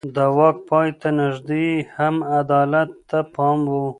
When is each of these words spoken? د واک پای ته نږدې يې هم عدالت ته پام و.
د 0.15 0.17
واک 0.37 0.57
پای 0.69 0.89
ته 0.99 1.09
نږدې 1.21 1.63
يې 1.71 1.85
هم 1.97 2.15
عدالت 2.39 2.89
ته 3.09 3.19
پام 3.35 3.59
و. 3.71 3.73